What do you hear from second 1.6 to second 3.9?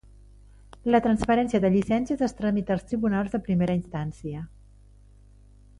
de llicències es tramita als tribunals de primera